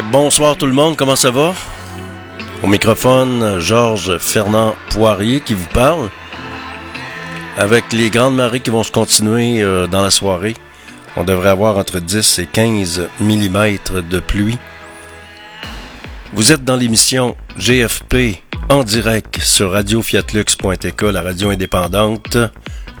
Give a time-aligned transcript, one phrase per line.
[0.00, 1.54] bonsoir tout le monde, comment ça va?
[2.62, 6.08] Au microphone, Georges Fernand Poirier qui vous parle.
[7.58, 10.54] Avec les grandes marées qui vont se continuer euh, dans la soirée,
[11.16, 13.76] on devrait avoir entre 10 et 15 mm
[14.08, 14.56] de pluie.
[16.32, 18.40] Vous êtes dans l'émission GFP
[18.70, 22.38] en direct sur radiofiatlux.tk, la radio indépendante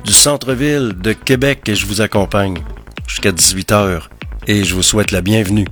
[0.04, 2.58] du centre-ville de Québec et je vous accompagne
[3.06, 4.02] jusqu'à 18h
[4.46, 5.66] et je vous souhaite la bienvenue.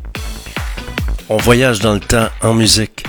[1.32, 3.04] On voyage dans le temps en musique.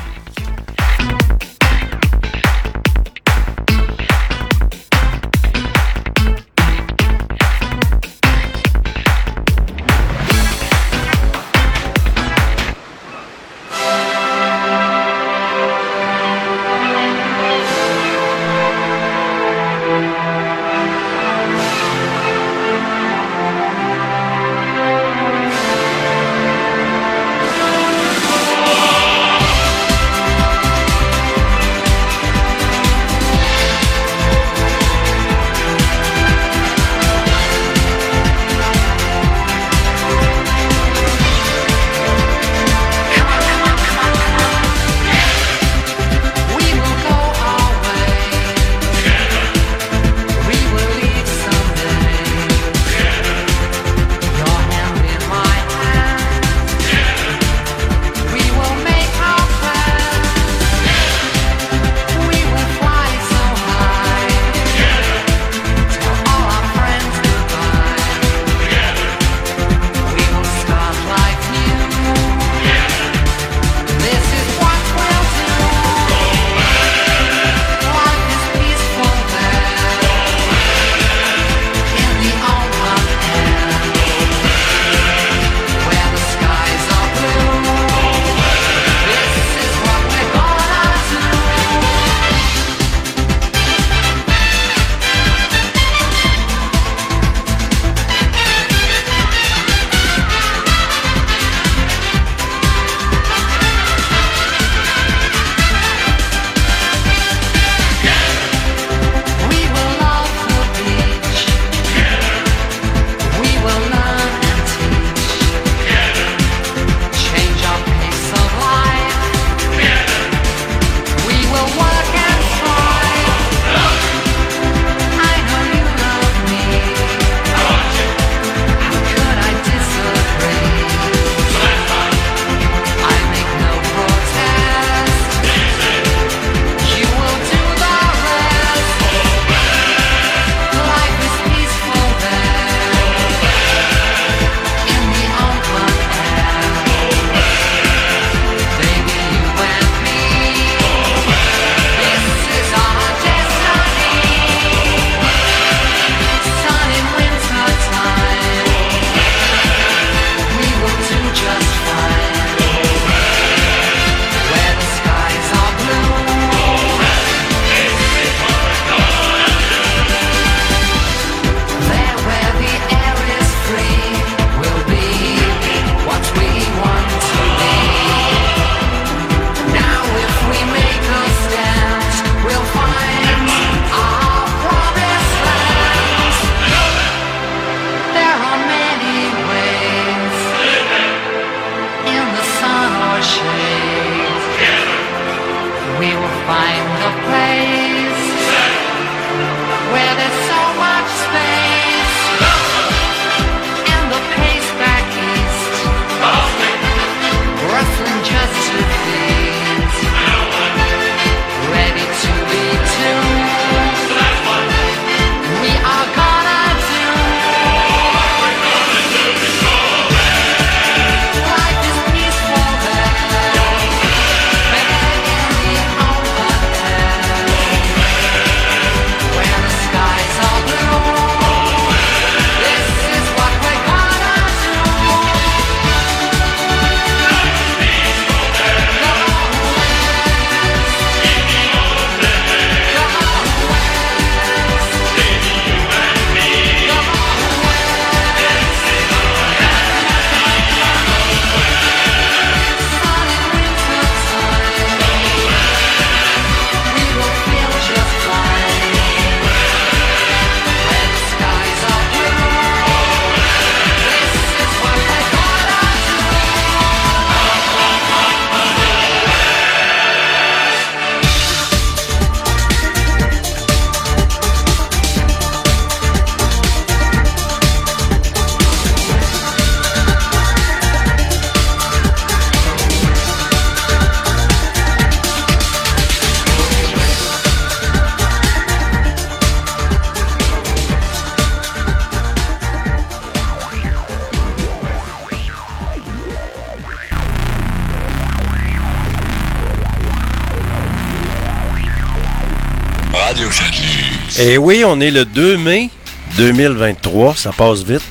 [304.43, 305.91] Et oui, on est le 2 mai
[306.37, 308.01] 2023, ça passe vite.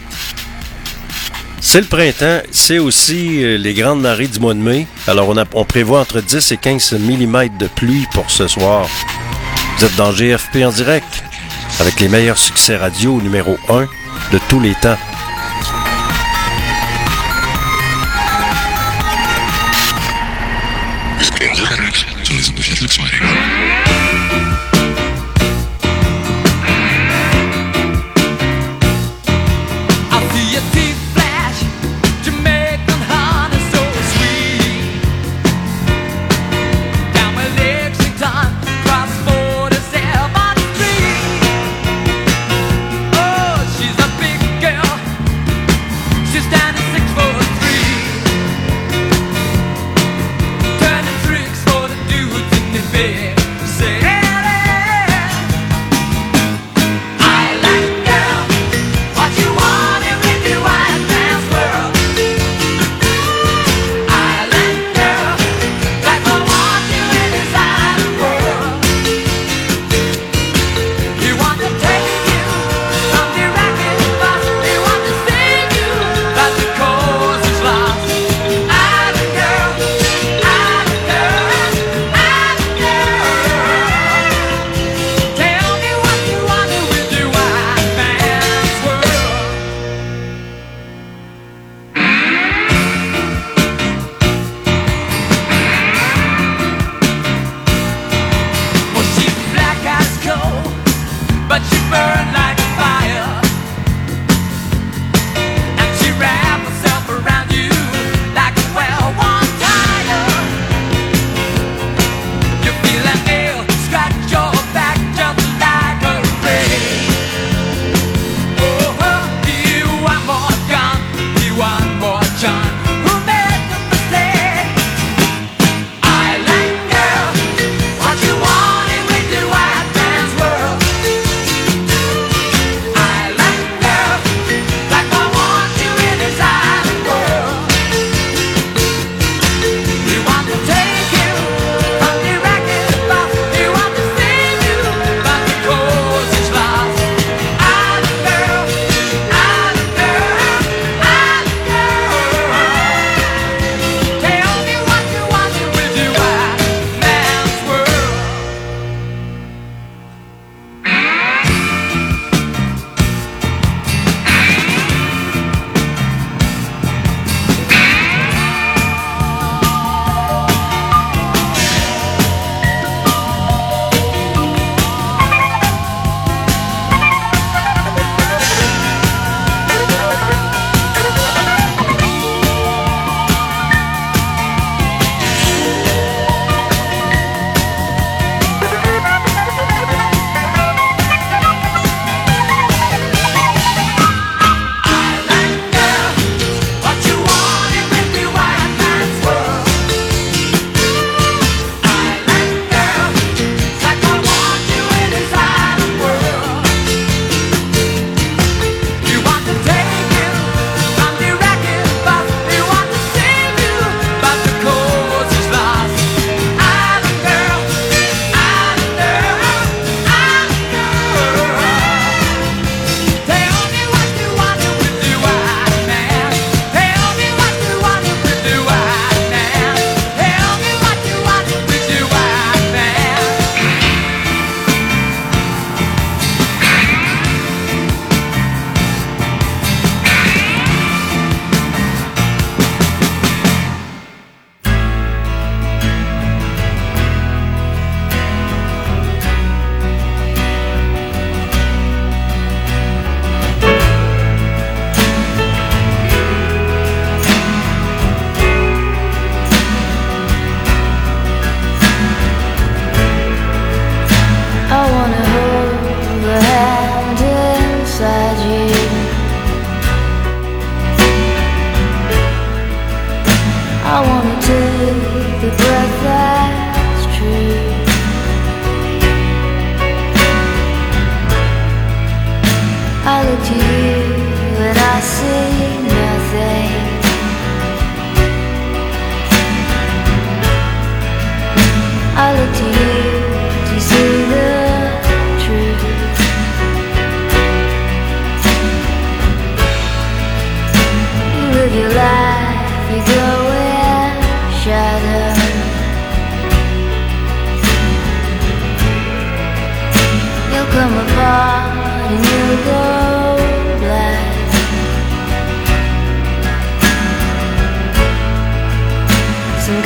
[1.60, 4.86] C'est le printemps, c'est aussi euh, les grandes marées du mois de mai.
[5.08, 8.88] Alors on, prévoit entre 10 et 15 mm de pluie pour ce soir.
[9.76, 11.24] Vous êtes dans GFP en direct
[11.80, 13.86] avec les meilleurs succès radio numéro 1
[14.32, 14.98] de tous les temps.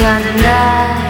[0.04, 1.03] kind of night.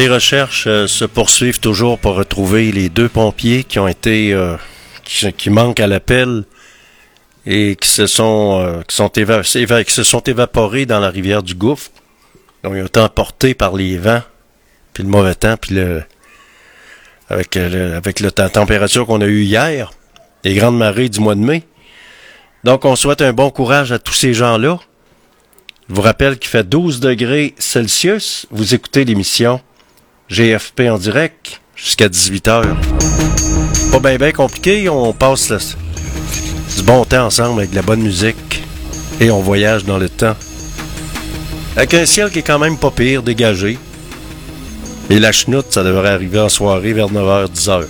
[0.00, 4.56] Les recherches euh, se poursuivent toujours pour retrouver les deux pompiers qui ont été euh,
[5.04, 6.44] qui, manquent à l'appel
[7.44, 11.54] et qui se sont euh, qui sont qui se sont évaporés dans la rivière du
[11.54, 11.90] Gouffre.
[12.64, 14.22] Donc ils ont été emportés par les vents,
[14.94, 16.02] puis le mauvais temps, puis le
[17.28, 19.92] avec avec la température qu'on a eue hier,
[20.44, 21.62] les grandes marées du mois de mai.
[22.64, 24.78] Donc on souhaite un bon courage à tous ces gens-là.
[25.90, 28.46] Je vous rappelle qu'il fait 12 degrés Celsius.
[28.50, 29.60] Vous écoutez l'émission
[30.30, 32.62] GFP en direct jusqu'à 18h.
[33.90, 35.76] Pas bien bien compliqué, on passe
[36.76, 38.62] du bon temps ensemble avec de la bonne musique
[39.20, 40.36] et on voyage dans le temps.
[41.76, 43.76] Avec un ciel qui est quand même pas pire, dégagé.
[45.08, 47.84] Et la chenoute, ça devrait arriver en soirée vers 9h, 10h.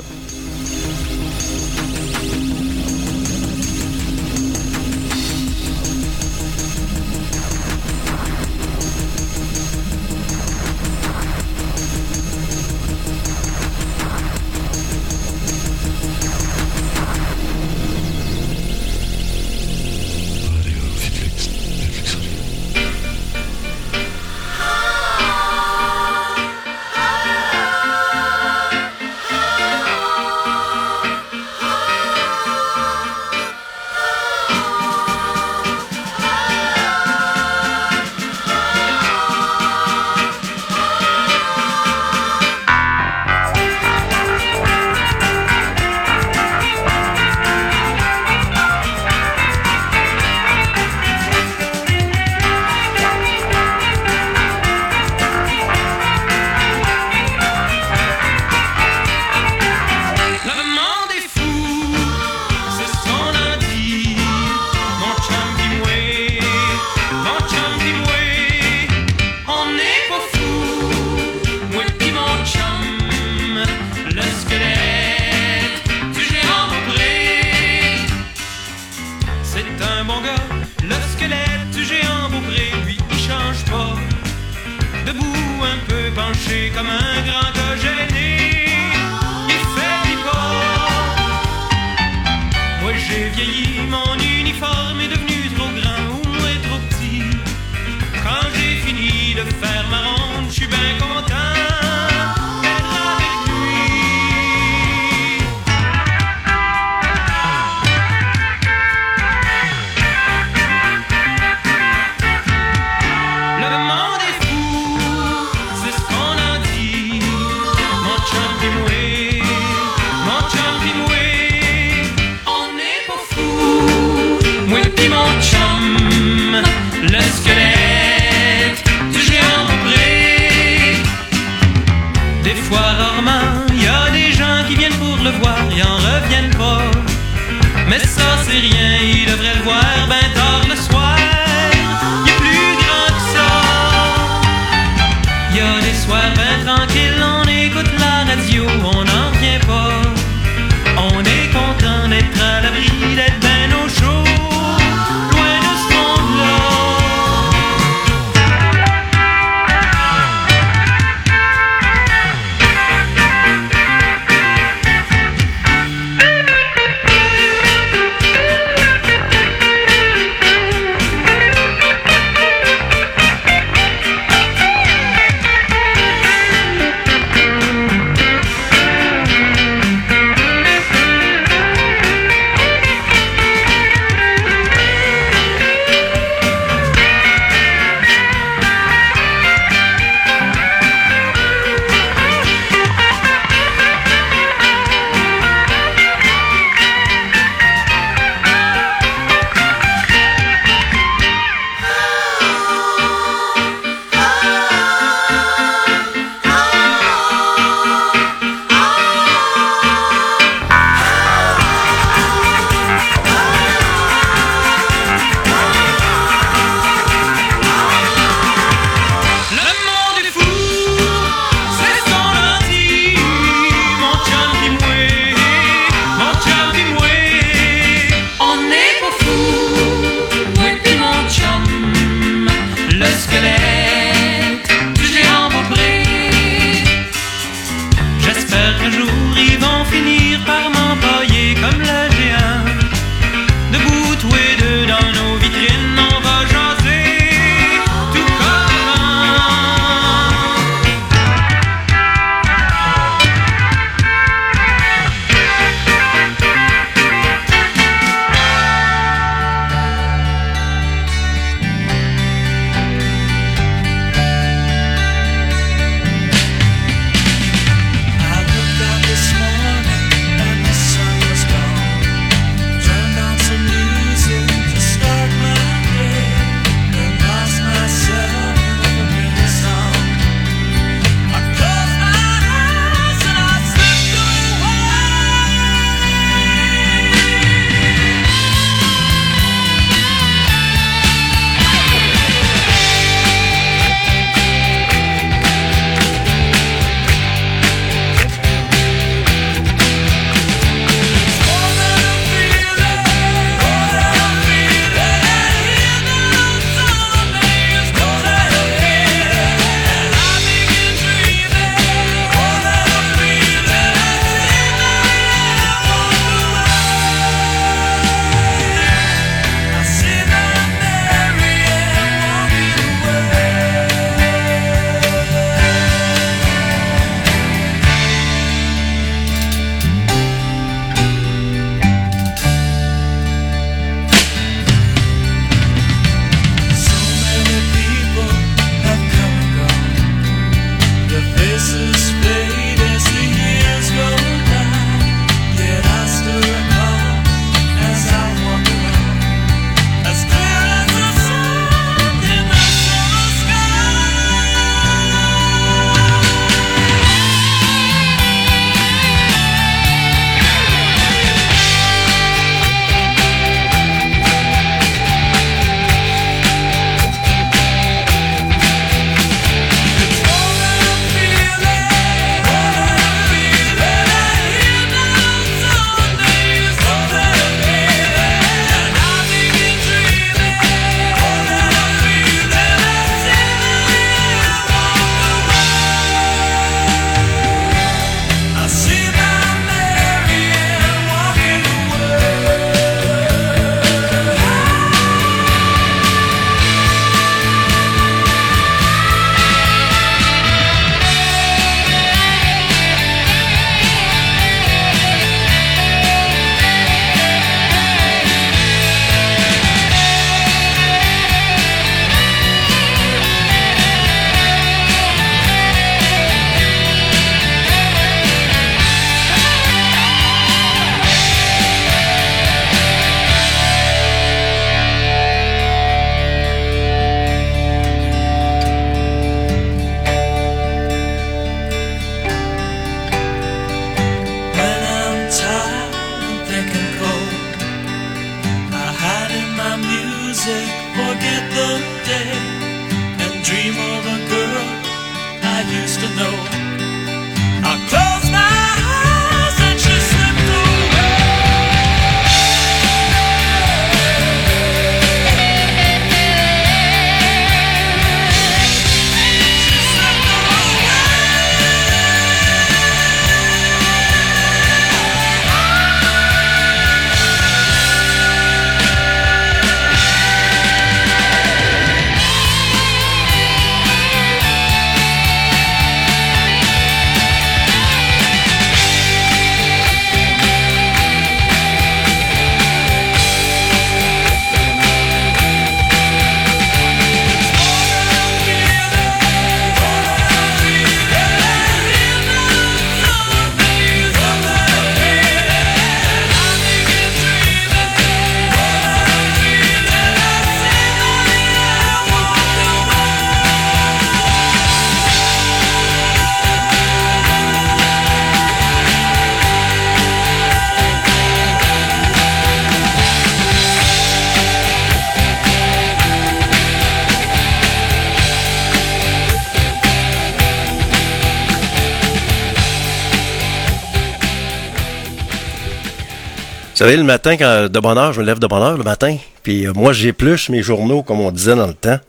[526.86, 529.18] Savez, le matin, quand, de bonne heure, je me lève de bonne heure le matin,
[529.42, 532.00] puis euh, moi, j'épluche mes journaux, comme on disait dans le temps,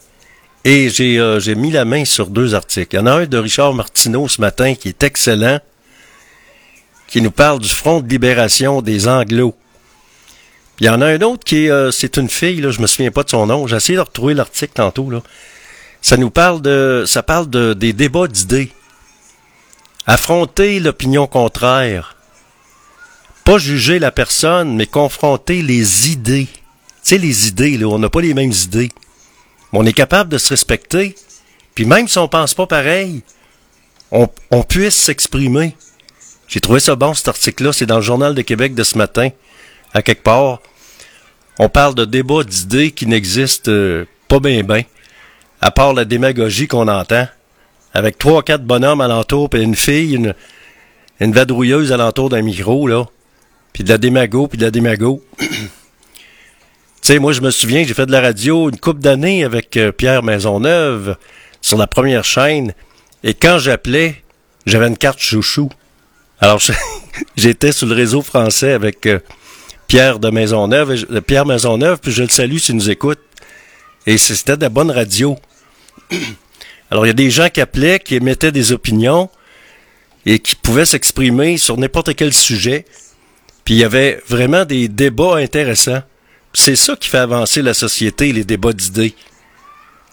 [0.63, 2.95] et j'ai euh, j'ai mis la main sur deux articles.
[2.95, 5.59] Il y en a un de Richard Martineau ce matin qui est excellent,
[7.09, 9.55] qui nous parle du Front de libération des Anglos.
[10.79, 12.87] Il y en a un autre qui est, euh, c'est une fille, là, je me
[12.87, 15.21] souviens pas de son nom, j'ai essayé de retrouver l'article tantôt, là.
[16.01, 18.71] Ça nous parle de, ça parle de, des débats d'idées.
[20.07, 22.15] Affronter l'opinion contraire
[23.43, 26.47] pas juger la personne, mais confronter les idées.
[26.47, 26.59] Tu
[27.03, 28.89] sais, les idées, là, on n'a pas les mêmes idées.
[29.71, 31.15] Mais on est capable de se respecter.
[31.75, 33.21] Puis même si on pense pas pareil,
[34.11, 35.75] on, on puisse s'exprimer.
[36.47, 37.73] J'ai trouvé ça bon, cet article-là.
[37.73, 39.29] C'est dans le Journal de Québec de ce matin,
[39.93, 40.59] à quelque part.
[41.59, 44.83] On parle de débats d'idées qui n'existent euh, pas bien bien,
[45.61, 47.27] à part la démagogie qu'on entend.
[47.93, 50.33] Avec trois, quatre bonhommes alentour, puis une fille, une,
[51.19, 53.05] une vadrouilleuse alentour d'un micro, là
[53.73, 55.23] puis de la démago, puis de la démago.
[55.39, 55.47] tu
[57.01, 59.91] sais, moi, je me souviens, j'ai fait de la radio une couple d'années avec euh,
[59.91, 61.15] Pierre Maisonneuve
[61.61, 62.73] sur la première chaîne.
[63.23, 64.23] Et quand j'appelais,
[64.65, 65.69] j'avais une carte chouchou.
[66.39, 66.61] Alors,
[67.37, 69.19] j'étais sur le réseau français avec euh,
[69.87, 73.19] Pierre de Maisonneuve, et euh, Pierre Maisonneuve, puis je le salue s'il nous écoute.
[74.07, 75.37] Et c'était de la bonne radio.
[76.91, 79.29] Alors, il y a des gens qui appelaient, qui émettaient des opinions
[80.25, 82.85] et qui pouvaient s'exprimer sur n'importe quel sujet.
[83.63, 86.01] Puis il y avait vraiment des débats intéressants.
[86.53, 89.15] C'est ça qui fait avancer la société, les débats d'idées.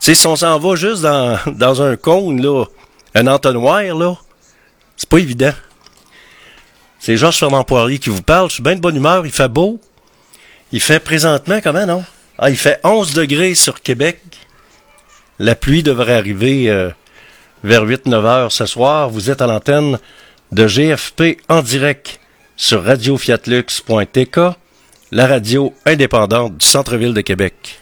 [0.01, 2.65] Si on s'en va juste dans, dans un cône, là,
[3.15, 4.15] un entonnoir, là,
[4.97, 5.53] c'est pas évident.
[6.99, 8.49] C'est Georges Fernand Poirier qui vous parle.
[8.49, 9.25] Je suis bien de bonne humeur.
[9.25, 9.81] Il fait beau.
[10.73, 12.05] Il fait présentement, comment, non?
[12.39, 14.21] Ah, il fait 11 degrés sur Québec.
[15.39, 16.91] La pluie devrait arriver euh,
[17.63, 19.09] vers 8-9 heures ce soir.
[19.09, 19.99] Vous êtes à l'antenne
[20.53, 22.21] de GFP en direct
[22.59, 24.41] sur radiofiatlux.tk,
[25.13, 27.81] la radio indépendante du centre-ville de Québec.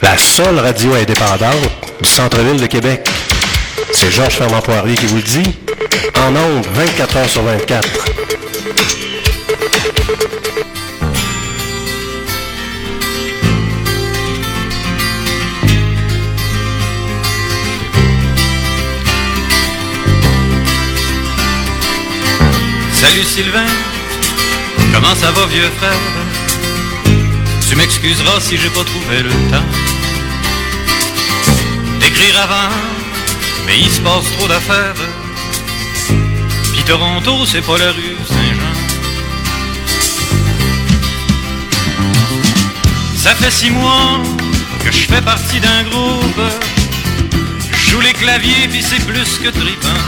[0.00, 1.70] La seule radio indépendante
[2.00, 3.06] du centre-ville de Québec.
[3.92, 5.42] C'est Georges Fernand Poirier qui vous le dit.
[6.16, 7.88] En ondes, 24 heures sur 24.
[22.94, 23.66] Salut Sylvain,
[24.94, 26.11] comment ça va vieux frère?
[27.72, 29.64] Tu m'excuseras si j'ai pas trouvé le temps
[32.00, 32.68] d'écrire avant,
[33.66, 34.92] mais il se passe trop d'affaires.
[36.74, 38.74] Puis Toronto, c'est pas la rue Saint-Jean.
[43.16, 44.20] Ça fait six mois
[44.84, 46.42] que je fais partie d'un groupe.
[47.72, 50.02] Je joue les claviers, puis c'est plus que tripant.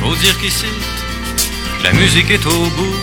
[0.00, 0.66] Faut dire qu'ici,
[1.84, 2.96] la musique est au bout.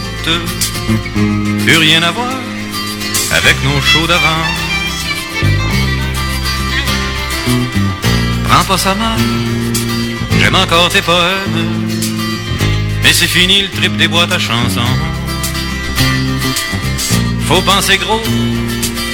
[1.66, 2.49] Plus rien à voir
[3.32, 4.46] avec nos shows d'avant.
[8.48, 9.20] Prends pas ça mal,
[10.40, 11.90] j'aime encore tes poèmes.
[13.04, 14.96] Mais c'est fini le trip des boîtes à chansons.
[17.48, 18.22] Faut penser gros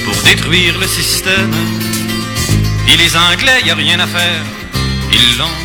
[0.04, 1.54] pour détruire le système.
[2.88, 4.44] Et les Anglais, y a rien à faire,
[5.12, 5.58] ils l'ont.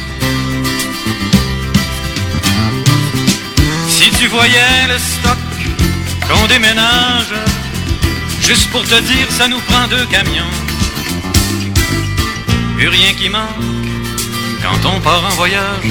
[3.88, 5.38] Si tu voyais le stock
[6.28, 7.34] qu'on déménage,
[8.52, 10.54] juste pour te dire, ça nous prend deux camions.
[12.76, 13.66] Plus rien qui manque
[14.62, 15.88] quand on part en voyage.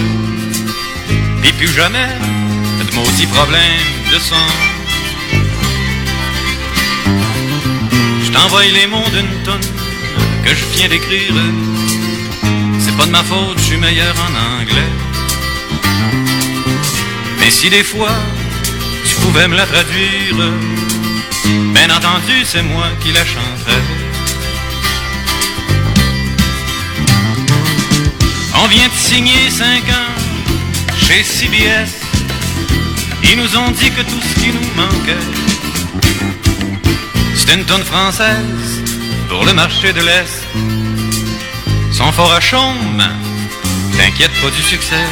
[1.47, 2.11] Et plus jamais
[2.87, 4.47] de maudits problèmes de son.
[8.25, 9.69] Je t'envoie les mots d'une tonne
[10.45, 11.35] que je viens d'écrire.
[12.99, 14.93] pas de ma faute, je suis meilleur en anglais.
[17.39, 18.17] Mais si des fois
[19.07, 20.37] tu pouvais me la traduire,
[21.91, 23.83] bien entendu, c'est moi qui la chanterais.
[28.63, 30.15] On vient de signer 5 ans
[30.97, 31.93] chez CBS.
[33.25, 35.27] Ils nous ont dit que tout ce qui nous manquait,
[37.35, 38.83] c'était une tonne française
[39.29, 40.45] pour le marché de l'Est.
[41.93, 43.03] Sans fort à chaume,
[43.97, 45.07] t'inquiète pas du succès.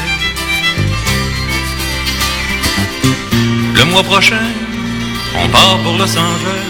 [3.75, 4.47] Le mois prochain,
[5.43, 6.69] on part pour Los Angeles,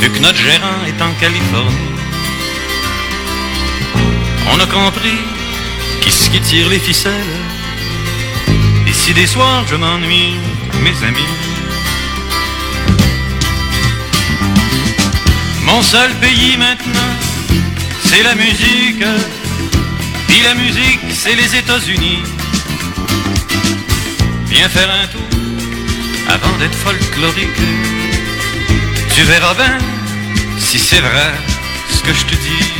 [0.00, 1.94] vu que notre gérant est en Californie.
[4.52, 5.20] On a compris
[6.00, 7.36] qui ce qui tire les ficelles.
[8.86, 10.36] Et si des soirs je m'ennuie,
[10.82, 11.32] mes amis,
[15.64, 17.12] mon seul pays maintenant,
[18.04, 19.04] c'est la musique.
[20.28, 22.22] Puis la musique, c'est les États-Unis.
[24.46, 25.27] Viens faire un tour
[26.28, 27.62] avant d'être folklorique.
[29.14, 29.78] Tu verras bien
[30.58, 31.32] si c'est vrai
[31.90, 32.77] ce que je te dis.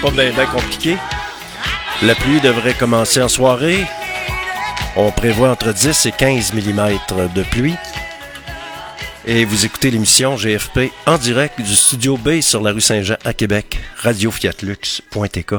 [0.00, 0.96] pas bien compliqué.
[2.02, 3.84] La pluie devrait commencer en soirée.
[4.96, 6.98] On prévoit entre 10 et 15 mm
[7.34, 7.74] de pluie.
[9.26, 13.34] Et vous écoutez l'émission GFP en direct du studio B sur la rue Saint-Jean à
[13.34, 15.54] Québec, radiofiatlux.tk.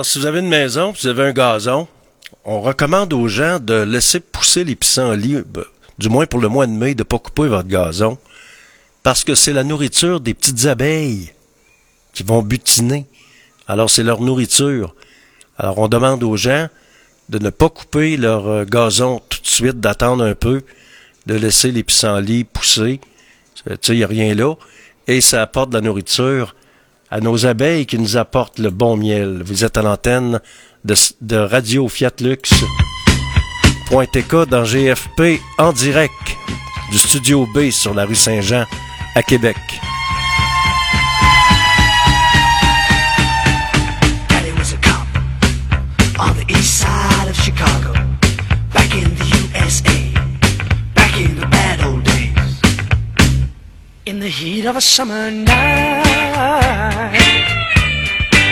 [0.00, 1.86] Alors, si vous avez une maison, si vous avez un gazon,
[2.46, 5.64] on recommande aux gens de laisser pousser les pissenlits, ben,
[5.98, 8.16] du moins pour le mois de mai, de ne pas couper votre gazon,
[9.02, 11.34] parce que c'est la nourriture des petites abeilles
[12.14, 13.04] qui vont butiner.
[13.68, 14.94] Alors, c'est leur nourriture.
[15.58, 16.68] Alors, on demande aux gens
[17.28, 20.62] de ne pas couper leur euh, gazon tout de suite, d'attendre un peu,
[21.26, 23.02] de laisser les pissenlits pousser.
[23.54, 24.54] Tu sais, il n'y a rien là.
[25.06, 26.54] Et ça apporte de la nourriture
[27.10, 29.42] à nos abeilles qui nous apportent le bon miel.
[29.44, 30.40] Vous êtes à l'antenne
[30.84, 32.52] de, Radio Fiat Lux.
[33.90, 36.12] .tk dans GFP en direct
[36.92, 38.64] du studio B sur la rue Saint-Jean
[39.16, 39.56] à Québec.
[54.20, 55.56] In the heat of a summer night,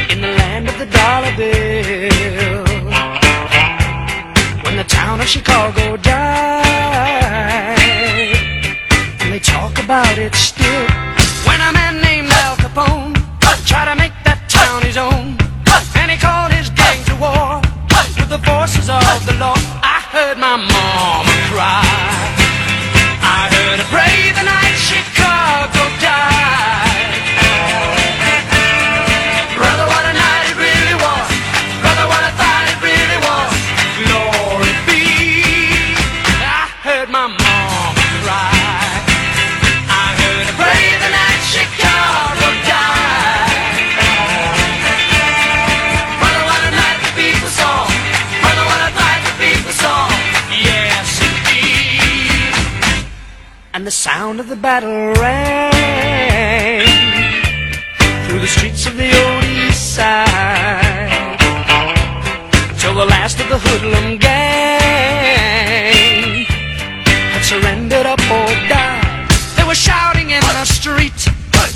[0.09, 2.65] in the land of the dollar bill,
[4.65, 7.77] when the town of Chicago died,
[9.21, 10.87] and they talk about it still.
[11.45, 13.15] When a man named Al Capone
[13.67, 13.98] tried to
[54.61, 55.71] battle rang
[58.27, 61.39] through the streets of the old east side
[62.79, 64.35] till the last of the hoodlum gang
[67.33, 69.29] had surrendered up or died.
[69.57, 71.29] They were shouting in the street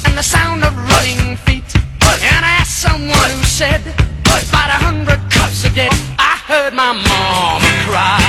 [0.06, 1.74] and the sound of running feet.
[1.74, 3.80] And I asked someone who said,
[4.48, 5.92] about a hundred of dead.
[6.18, 8.21] I heard my mama cry.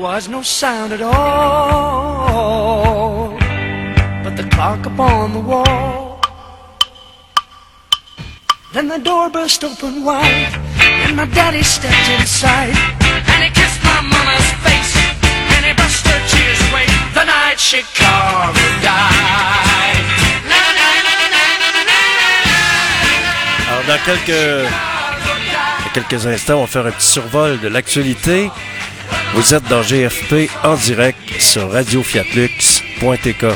[0.00, 1.28] Was no sound at all,
[4.24, 6.18] but the clock upon the wall.
[8.72, 10.54] Then the door burst open wide,
[11.04, 12.74] and my daddy stepped inside,
[13.30, 14.96] and he kissed my mama's face,
[15.54, 16.86] and he brushed her tears away.
[17.12, 20.06] The night Chicago died.
[23.88, 24.68] Dans quelques,
[25.94, 28.50] quelques instants, on va faire un petit survol de l'actualité.
[29.34, 33.46] Vous êtes dans GFP en direct sur radiofiatlux.tk.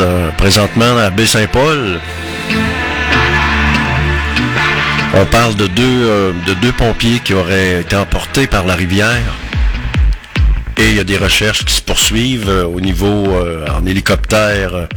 [0.00, 2.00] euh, présentement à Baie-Saint-Paul.
[5.14, 9.34] On parle de deux, euh, de deux pompiers qui auraient été emportés par la rivière.
[10.78, 13.36] Et il y a des recherches qui se poursuivent euh, au niveau
[13.70, 14.88] en hélicoptère.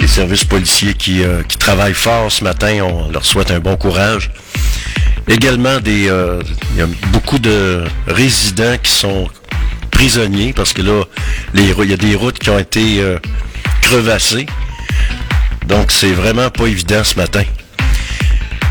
[0.00, 1.22] les services policiers qui,
[1.58, 4.30] travaillent fort ce matin, on leur souhaite un bon courage.
[5.28, 9.28] Également, il y a beaucoup de résidents qui sont
[9.90, 11.04] prisonniers parce que là,
[11.54, 13.02] il y a des routes qui ont été
[15.66, 17.42] Donc, c'est vraiment pas évident ce matin.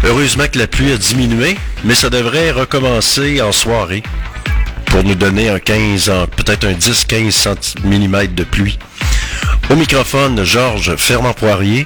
[0.03, 4.01] Heureusement que la pluie a diminué, mais ça devrait recommencer en soirée
[4.85, 8.79] pour nous donner un 15, en- peut-être un 10-15 mm de pluie.
[9.69, 11.85] Au microphone, Georges Fernand-Poirier.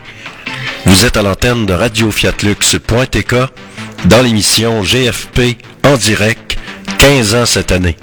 [0.86, 3.36] Vous êtes à l'antenne de Radio Fiatlux.tk
[4.06, 6.58] dans l'émission GFP en direct,
[7.00, 7.96] 15 ans cette année.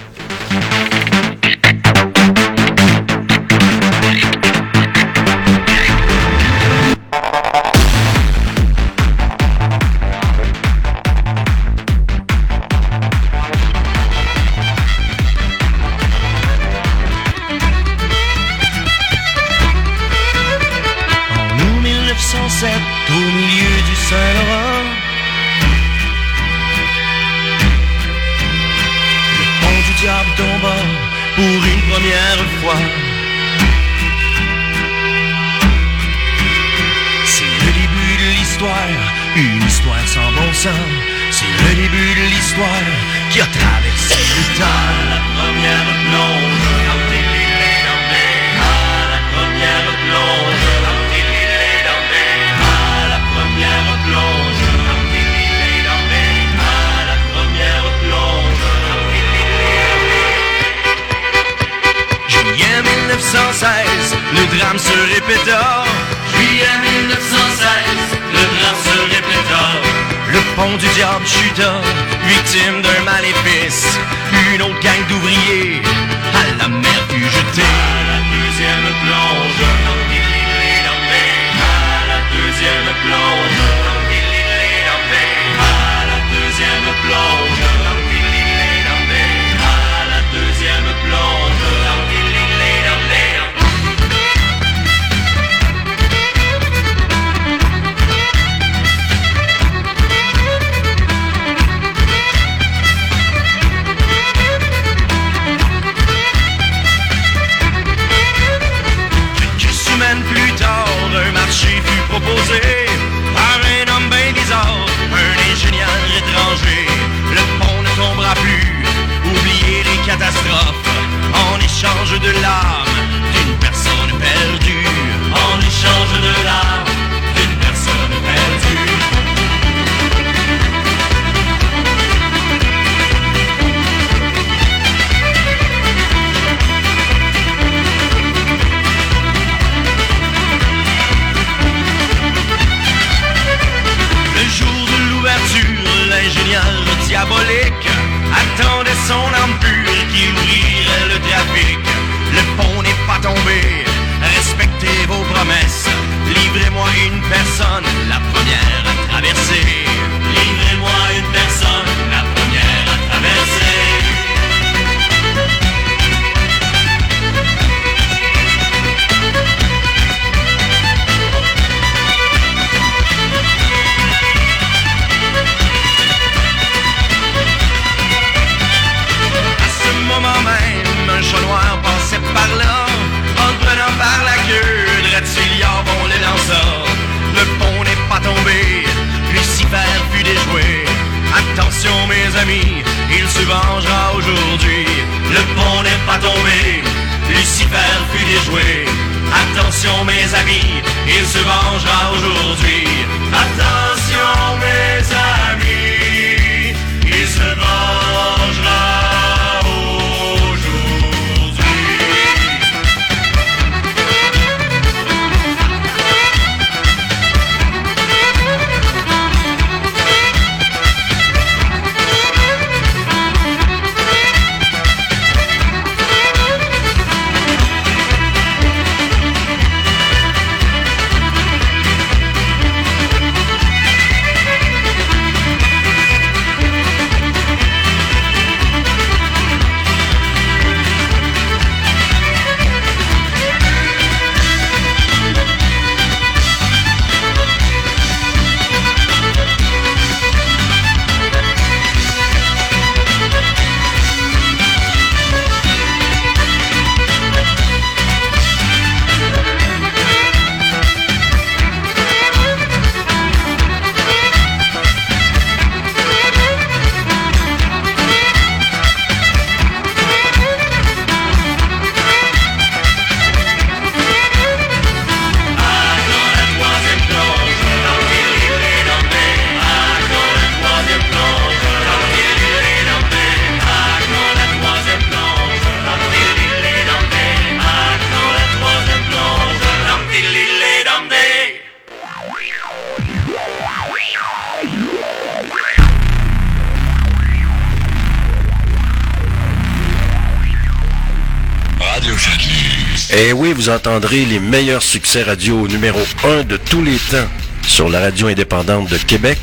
[303.71, 307.29] Entendrez les meilleurs succès radio numéro 1 de tous les temps
[307.67, 309.39] sur la radio indépendante de Québec,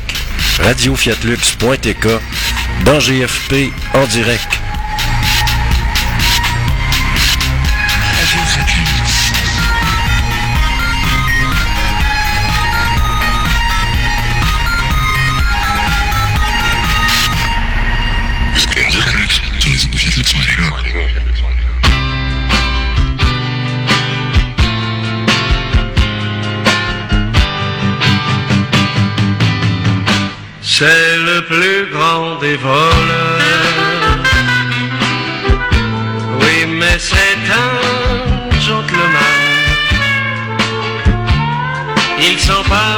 [0.62, 2.08] radiofiatlux.tk,
[2.84, 4.47] dans GFP en direct.
[30.80, 34.22] C'est le plus grand des voleurs.
[36.40, 39.38] Oui, mais c'est un gentleman.
[42.20, 42.97] Il s'empare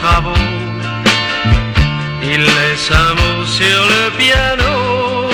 [0.00, 0.44] travaux,
[2.22, 5.30] il laisse un mot sur le piano.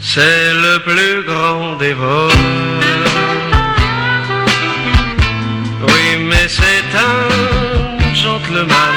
[0.00, 2.32] C'est le plus grand des voleurs.
[5.88, 8.96] Oui, mais c'est un gentleman.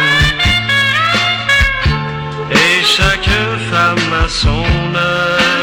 [2.51, 3.33] Et chaque
[3.69, 4.65] femme a son
[4.95, 5.60] heure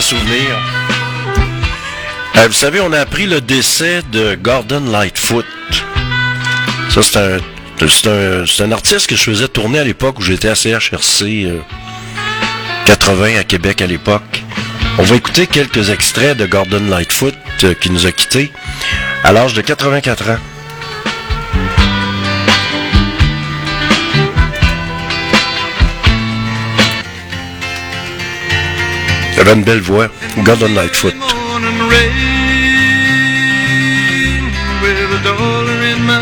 [0.00, 0.58] souvenir.
[2.36, 5.44] Euh, vous savez, on a appris le décès de Gordon Lightfoot.
[6.88, 11.58] Ça, c'est un, artiste que je faisais tourner à l'époque où j'étais à CHRC euh,
[12.86, 14.42] 80 à Québec à l'époque.
[14.98, 18.50] On va écouter quelques extraits de Gordon Lightfoot euh, qui nous a quittés
[19.24, 20.51] à l'âge de 84 ans.
[29.42, 30.06] Il avait une belle voix,
[30.44, 31.14] Gordon Lightfoot.
[31.14, 31.18] in
[36.06, 36.20] my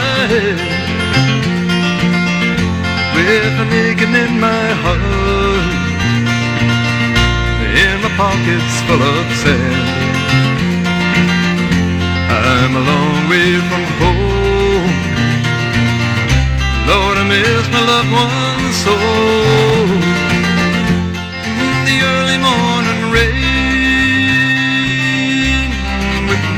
[3.60, 5.00] an aching in my heart,
[7.84, 9.86] in my pockets full of sand.
[12.30, 14.94] I'm a long way from home.
[16.88, 19.69] Lord, I miss my loved ones so.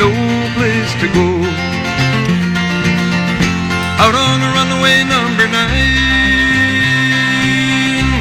[0.03, 0.11] No
[0.57, 1.29] place to go.
[4.03, 5.99] Out on the runaway number nine,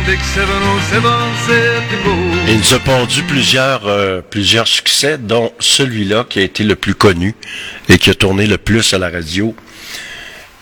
[0.05, 2.15] Big 707 said to go.
[2.47, 6.93] Il nous a pondu plusieurs, euh, plusieurs succès, dont celui-là qui a été le plus
[6.93, 7.33] connu
[7.89, 9.55] et qui a tourné le plus à la radio.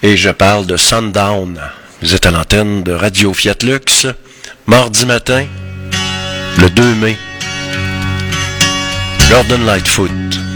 [0.01, 1.59] Et je parle de Sundown.
[2.01, 4.07] Vous êtes à l'antenne de Radio Fiat Lux,
[4.67, 5.45] mardi matin,
[6.59, 7.17] le 2 mai.
[9.29, 10.48] Gordon Lightfoot.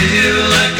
[0.00, 0.79] Feel like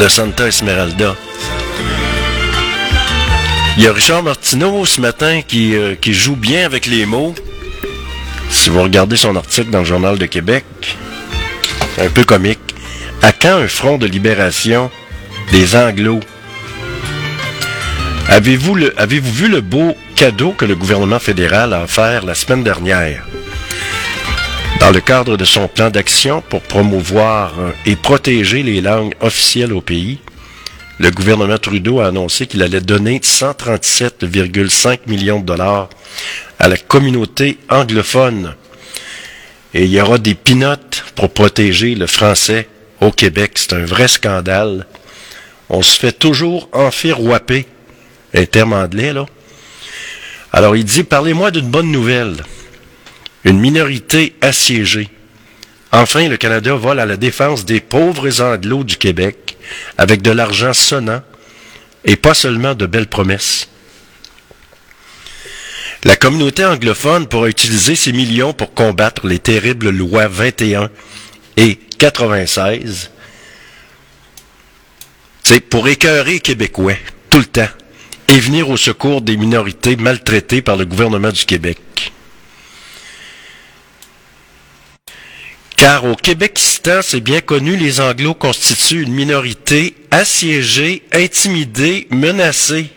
[0.00, 1.14] de Santa Esmeralda.
[3.76, 7.34] Il y a Richard Martineau ce matin euh, qui, joue bien avec les mots.
[8.48, 10.64] Si vous regardez son article dans le Journal de Québec,
[11.98, 12.58] un peu comique.
[13.20, 14.90] À quand un front de libération
[15.52, 16.20] des Anglos?
[18.28, 23.29] Avez-vous vu le beau cadeau que le gouvernement fédéral a offert la semaine dernière?
[24.90, 29.72] Dans le cadre de son plan d'action pour promouvoir euh, et protéger les langues officielles
[29.72, 30.18] au pays,
[30.98, 35.90] le gouvernement Trudeau a annoncé qu'il allait donner 137,5 millions de dollars
[36.58, 38.56] à la communauté anglophone.
[39.74, 42.66] Et il y aura des pinottes pour protéger le français
[43.00, 43.52] au Québec.
[43.54, 44.88] C'est un vrai scandale.
[45.68, 47.68] On se fait toujours enfirouaper,
[48.34, 49.26] un terme anglais, là.
[50.52, 52.38] Alors il dit, parlez-moi d'une bonne nouvelle.
[53.44, 55.08] Une minorité assiégée.
[55.92, 59.56] Enfin, le Canada vole à la défense des pauvres anglos du Québec
[59.98, 61.22] avec de l'argent sonnant
[62.04, 63.68] et pas seulement de belles promesses.
[66.04, 70.88] La communauté anglophone pourra utiliser ces millions pour combattre les terribles lois 21
[71.58, 73.10] et 96.
[75.42, 76.94] C'est pour écœurer les Québécois,
[77.28, 77.68] tout le temps,
[78.28, 81.78] et venir au secours des minorités maltraitées par le gouvernement du Québec.
[85.80, 92.90] Car au Québec-Istan, c'est bien connu, les Anglos constituent une minorité assiégée, intimidée, menacée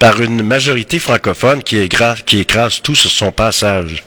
[0.00, 2.24] par une majorité francophone qui, écrase,
[2.82, 4.02] tout sur son passage.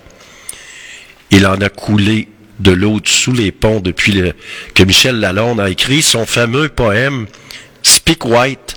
[1.31, 2.27] Il en a coulé
[2.59, 4.21] de l'eau sous les ponts depuis
[4.73, 7.25] que Michel Lalonde a écrit son fameux poème
[7.83, 8.75] Speak White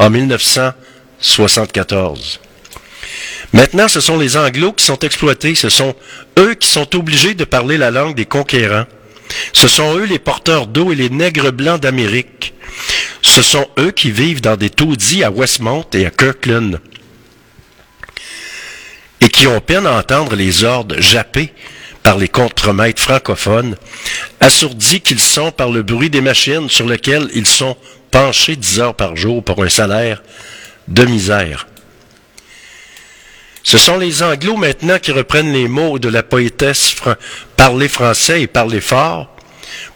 [0.00, 2.40] en 1974.
[3.52, 5.54] Maintenant, ce sont les Anglos qui sont exploités.
[5.54, 5.94] Ce sont
[6.38, 8.86] eux qui sont obligés de parler la langue des conquérants.
[9.52, 12.54] Ce sont eux les porteurs d'eau et les nègres blancs d'Amérique.
[13.22, 16.80] Ce sont eux qui vivent dans des taudis à Westmont et à Kirkland.
[19.20, 21.52] Et qui ont peine à entendre les ordres jappés
[22.02, 23.76] par les contremaîtres francophones,
[24.40, 27.76] assourdis qu'ils sont par le bruit des machines sur lesquelles ils sont
[28.10, 30.22] penchés dix heures par jour pour un salaire
[30.88, 31.66] de misère.
[33.62, 37.14] Ce sont les Anglos maintenant qui reprennent les mots de la poétesse fran-
[37.56, 39.28] Parlez français et parlez fort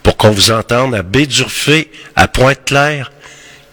[0.03, 3.11] pour qu'on vous entende à Baie-d'Urfé, à Pointe-Claire.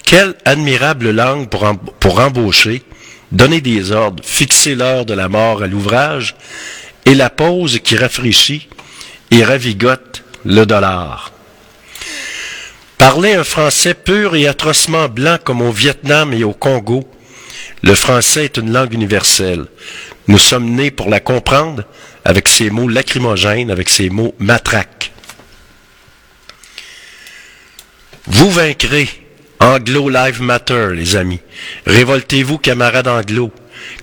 [0.05, 1.70] Quelle admirable langue pour,
[2.01, 2.82] pour embaucher,
[3.31, 6.35] donner des ordres, fixer l'heure de la mort à l'ouvrage
[7.05, 8.69] et la pause qui rafraîchit
[9.31, 11.32] et ravigote le dollar.
[12.98, 17.09] Parler un français pur et atrocement blanc comme au Vietnam et au Congo,
[17.82, 19.66] le français est une langue universelle.
[20.28, 21.84] Nous sommes nés pour la comprendre
[22.24, 25.12] avec ses mots lacrymogènes, avec ses mots matraques.
[28.26, 29.09] Vous vaincrez.
[29.60, 31.38] Anglo Live Matter, les amis.
[31.86, 33.52] Révoltez-vous, camarades anglo.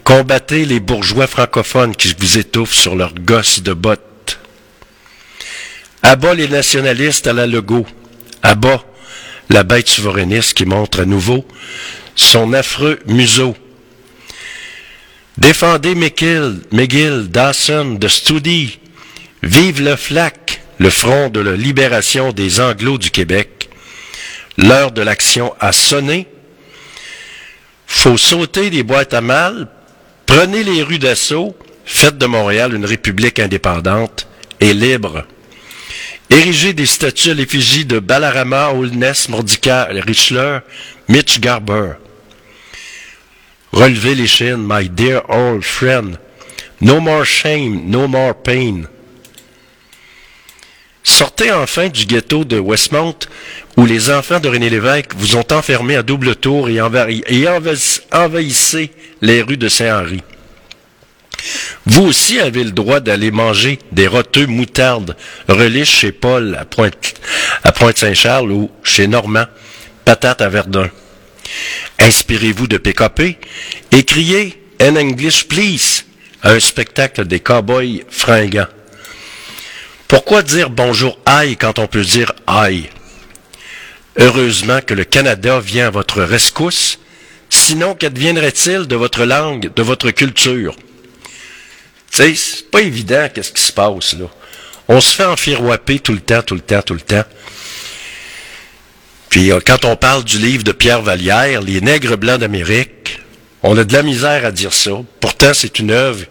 [0.06, 4.40] Combattez les bourgeois francophones qui vous étouffent sur leurs gosses de bottes.
[6.02, 7.86] Abat les nationalistes à la Legault.
[8.42, 8.86] Abat
[9.50, 11.46] la bête souverainiste qui montre à nouveau
[12.16, 13.56] son affreux museau.
[15.40, 18.78] Défendez McGill, McGill, Dawson, de Studi.
[19.42, 23.70] Vive le FLAC, le front de la libération des Anglos du Québec.
[24.58, 26.28] L'heure de l'action a sonné.
[27.88, 29.70] Faut sauter des boîtes à mal.
[30.26, 31.56] Prenez les rues d'assaut.
[31.86, 34.28] Faites de Montréal une république indépendante
[34.60, 35.24] et libre.
[36.30, 40.60] Érigez des statues à l'effigie de Balarama, Holness, Mordicai, Richler,
[41.08, 41.94] Mitch Garber.
[43.72, 46.18] Relevez les chaînes, my dear old friend.
[46.82, 48.84] No more shame, no more pain.
[51.04, 53.16] Sortez enfin du ghetto de Westmount
[53.78, 57.46] où les enfants de René Lévesque vous ont enfermé à double tour et, envahi- et
[57.48, 58.92] envahi- envahissez
[59.22, 60.22] les rues de Saint-Henri.
[61.86, 65.16] Vous aussi avez le droit d'aller manger des roteux moutardes
[65.48, 67.14] relish chez Paul à Pointe,
[67.64, 69.46] à Pointe-Saint-Charles ou chez Normand,
[70.06, 70.90] patates à Verdun.
[72.00, 73.38] Inspirez-vous de PKP
[73.92, 76.06] et criez In English please
[76.42, 78.68] à un spectacle des cowboys fringants.
[80.08, 82.90] Pourquoi dire bonjour aïe quand on peut dire aïe?
[84.18, 87.00] Heureusement que le Canada vient à votre rescousse,
[87.50, 90.76] sinon qu'adviendrait-il de votre langue, de votre culture?
[92.12, 94.26] Tu c'est pas évident qu'est-ce qui se passe, là.
[94.88, 97.24] On se fait enfiroiper tout le temps, tout le temps, tout le temps.
[99.30, 103.20] Puis euh, quand on parle du livre de Pierre Vallière, Les Nègres Blancs d'Amérique,
[103.64, 104.92] on a de la misère à dire ça.
[105.20, 106.26] Pourtant, c'est une œuvre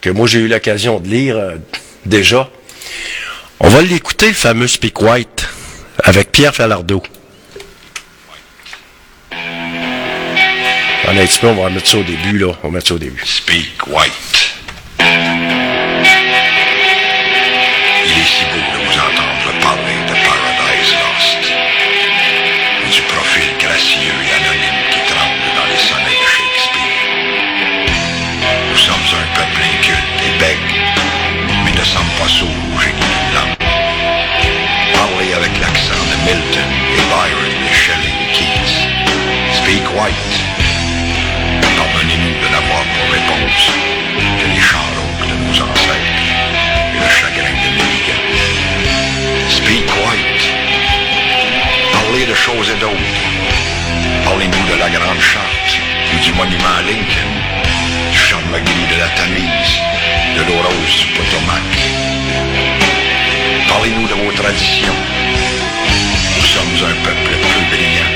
[0.00, 1.56] que moi j'ai eu l'occasion de lire euh,
[2.06, 2.48] déjà.
[3.60, 5.46] On va l'écouter, le fameux Speak White,
[6.02, 7.02] avec Pierre Falardeau.
[11.08, 12.54] Un on va mettre ça au début, là.
[12.62, 13.22] On va ça au début.
[13.24, 14.41] Speak White.
[54.92, 55.80] Grande charte
[56.12, 57.32] ou du monument à Lincoln.
[58.12, 59.74] ferme gris de la Tamise,
[60.36, 60.60] de l'eau
[60.98, 61.72] du Potomac.
[63.68, 64.98] Parlez-nous de vos traditions.
[66.36, 68.14] Nous sommes un peuple peu brillant,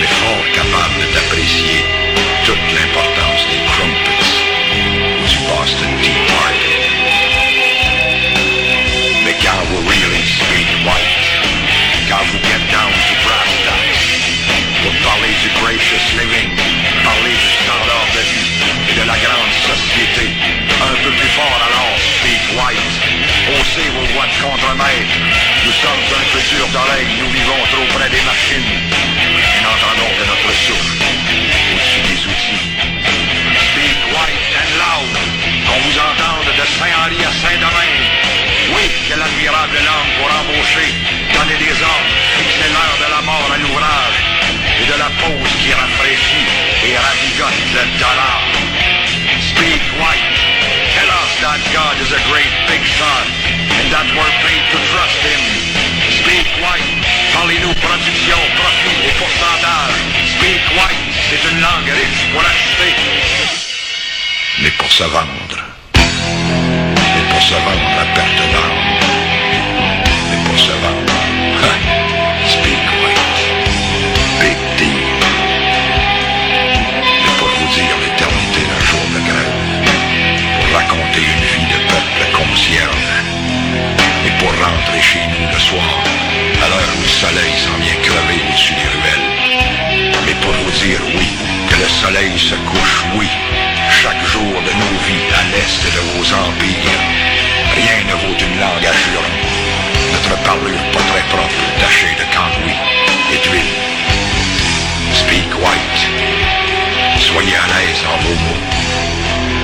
[0.00, 1.84] mais fort capable d'apprécier
[2.46, 4.32] toute l'importance des crumpets
[5.20, 6.31] ou du Boston Tea
[17.02, 18.52] parler du standard de vie
[18.90, 20.28] et de la grande société,
[20.80, 22.96] un peu plus fort alors, speak white,
[23.48, 25.16] haussez vos voix de contre-maître,
[25.64, 26.42] nous sommes un peu
[26.72, 28.72] d'oreille, nous vivons trop près des machines,
[29.32, 30.96] et n'entendons que notre souffle
[31.72, 32.68] au-dessus des outils.
[33.72, 35.14] Speak white and loud,
[35.66, 38.08] qu'on vous entende de Saint-Henri à Saint-Domingue.
[38.76, 40.92] Oui, que l'admirable langue pour embaucher,
[46.92, 48.40] et ravigote le dollar.
[49.40, 50.36] Speak white,
[50.94, 53.26] tell us that God is a great big shot,
[53.80, 55.40] and that we're paid to trust him.
[56.20, 56.92] Speak white,
[57.32, 59.96] parlez-nous production, profit et pourcentage.
[60.36, 62.92] Speak white, c'est une langue riche pour acheter,
[64.60, 65.58] mais pour se vendre.
[65.94, 69.01] Mais pour se vendre à perte d'âme.
[82.54, 86.04] Et pour rentrer chez nous le soir,
[86.62, 89.28] à l'heure où le soleil s'en vient crever au-dessus des ruelles.
[90.26, 91.28] Mais pour vous dire oui,
[91.70, 93.28] que le soleil se couche, oui,
[93.88, 97.00] chaque jour de nos vies à l'est de vos empires.
[97.72, 98.94] Rien ne vaut une langue à.
[100.12, 102.80] Notre parlure pas très propre, tachée de cambouis
[103.32, 103.72] et d'huile.
[105.14, 106.00] Speak white.
[107.18, 108.62] Soyez à l'aise en vos mots.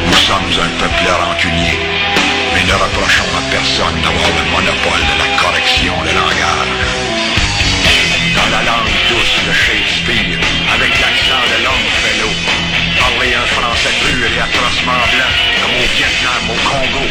[0.06, 1.78] Nous sommes un peuple rancunier,
[2.68, 7.08] ne reprochons à personne d'avoir le monopole de la correction de langage
[8.36, 10.36] dans la langue douce de Shakespeare,
[10.76, 12.32] avec l'accent de Longfellow.
[13.00, 15.34] Parler un français pur et atrocement blanc,
[15.64, 17.04] comme au Vietnam, au Congo.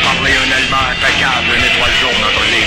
[0.00, 2.66] Parler un allemand impeccable, une étoile jaune entre les.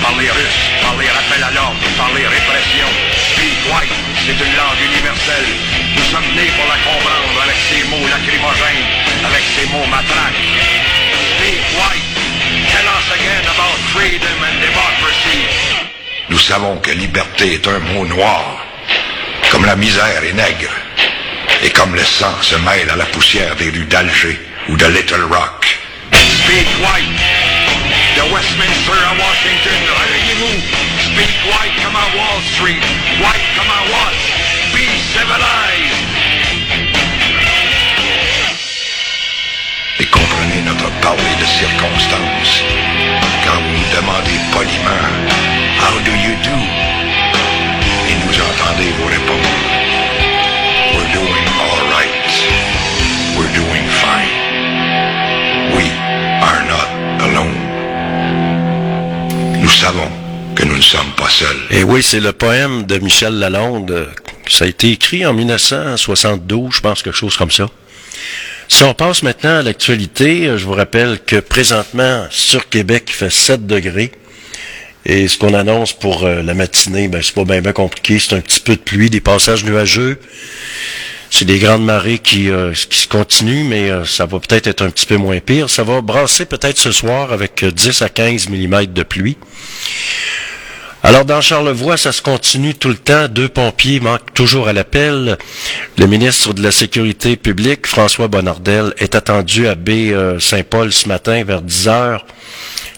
[0.00, 2.88] Parler russe, parler rappel à l'ordre, parler répression.
[3.20, 5.50] Speak white, c'est une langue universelle.
[5.92, 8.86] Nous sommes nés pour la comprendre avec ses mots lacrymogènes,
[9.28, 10.40] avec ses mots matraques.
[16.28, 18.58] Nous savons que liberté est un mot noir,
[19.50, 20.74] comme la misère est nègre,
[21.62, 25.24] et comme le sang se mêle à la poussière des rues d'Alger ou de Little
[25.30, 25.78] Rock.
[26.12, 27.20] Speak white,
[28.16, 30.60] de Westminster à Washington, réveillez-vous.
[31.00, 32.82] Speak white comme à Wall Street,
[33.22, 34.26] white comme à Watts.
[34.72, 35.85] Be civilized.
[41.06, 42.54] Parler de circonstances.
[43.44, 45.06] Quand vous nous demandez poliment,
[45.82, 46.58] How do you do?
[48.08, 49.52] Et nous entendez vous répondre,
[50.94, 52.32] We're doing all right.
[53.36, 54.34] We're doing fine.
[55.76, 55.86] We
[56.48, 56.88] are not
[57.26, 57.62] alone.
[59.62, 60.10] Nous savons
[60.56, 61.62] que nous ne sommes pas seuls.
[61.70, 64.08] Et oui, c'est le poème de Michel Lalonde.
[64.48, 67.68] Ça a été écrit en 1972, je pense, quelque chose comme ça.
[68.76, 73.14] Si on passe maintenant à l'actualité, euh, je vous rappelle que présentement, sur Québec, il
[73.14, 74.12] fait 7 degrés.
[75.06, 78.18] Et ce qu'on annonce pour euh, la matinée, ben, c'est pas bien compliqué.
[78.18, 80.20] C'est un petit peu de pluie, des passages nuageux.
[81.30, 84.82] C'est des grandes marées qui, euh, qui se continuent, mais euh, ça va peut-être être
[84.82, 85.70] un petit peu moins pire.
[85.70, 89.38] Ça va brasser peut-être ce soir avec euh, 10 à 15 mm de pluie.
[91.06, 93.28] Alors, dans Charlevoix, ça se continue tout le temps.
[93.28, 95.38] Deux pompiers manquent toujours à l'appel.
[95.98, 101.62] Le ministre de la Sécurité publique, François Bonnardel, est attendu à Baie-Saint-Paul ce matin vers
[101.62, 102.26] 10 heures.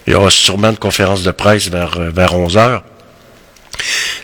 [0.07, 2.83] Il y aura sûrement une conférence de presse vers, euh, vers 11 heures.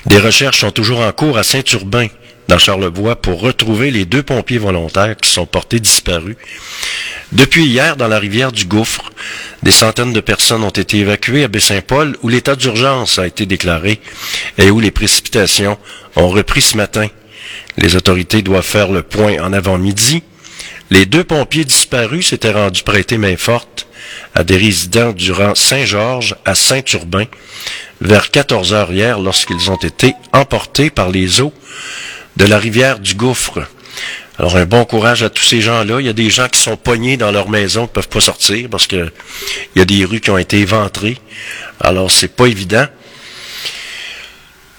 [0.07, 2.07] Des recherches sont toujours en cours à Saint-Urbain,
[2.49, 6.37] dans Charlevoix, pour retrouver les deux pompiers volontaires qui sont portés disparus.
[7.33, 9.11] Depuis hier, dans la rivière du Gouffre,
[9.63, 14.01] des centaines de personnes ont été évacuées à Baie-Saint-Paul, où l'état d'urgence a été déclaré
[14.59, 15.79] et où les précipitations
[16.17, 17.09] ont repris ce matin.
[17.77, 20.23] Les autorités doivent faire le point en avant-midi.
[20.91, 23.87] Les deux pompiers disparus s'étaient rendus prêter main forte
[24.35, 27.25] à des résidents du rang Saint-Georges à Saint-Urbain
[28.01, 31.53] vers 14 heures hier lorsqu'ils ont été emportés par les eaux
[32.37, 33.67] de la rivière du Gouffre.
[34.39, 36.01] Alors un bon courage à tous ces gens-là.
[36.01, 38.69] Il y a des gens qui sont pognés dans leur maison, qui peuvent pas sortir
[38.69, 39.11] parce que
[39.75, 41.19] il y a des rues qui ont été éventrées.
[41.81, 42.87] Alors c'est pas évident.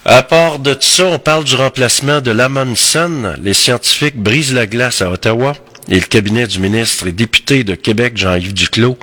[0.03, 3.37] À part de ça, on parle du remplacement de l'Amundsen.
[3.41, 5.53] Les scientifiques brisent la glace à Ottawa
[5.89, 8.99] et le cabinet du ministre et député de Québec, Jean-Yves Duclos,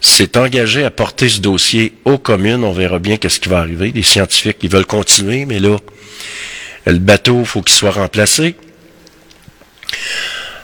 [0.00, 2.64] s'est engagé à porter ce dossier aux communes.
[2.64, 3.92] On verra bien qu'est-ce qui va arriver.
[3.94, 5.78] Les scientifiques, ils veulent continuer, mais là,
[6.86, 8.54] le bateau, faut qu'il soit remplacé.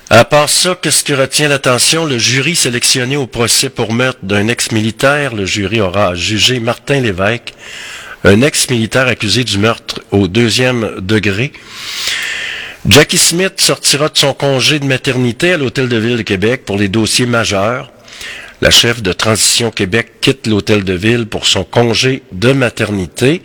[0.09, 2.05] À part ça, qu'est-ce qui retient l'attention?
[2.05, 7.55] Le jury sélectionné au procès pour meurtre d'un ex-militaire, le jury aura jugé Martin Lévesque,
[8.23, 11.53] un ex-militaire accusé du meurtre au deuxième degré.
[12.89, 16.79] Jackie Smith sortira de son congé de maternité à l'Hôtel de Ville de Québec pour
[16.79, 17.91] les dossiers majeurs.
[18.61, 23.43] La chef de Transition Québec quitte l'Hôtel de Ville pour son congé de maternité.